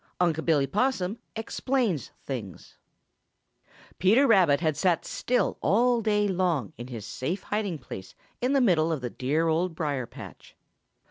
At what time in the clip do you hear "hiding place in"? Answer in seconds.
7.43-8.53